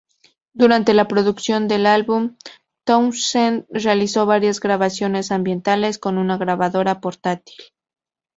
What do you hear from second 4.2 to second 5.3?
varias grabaciones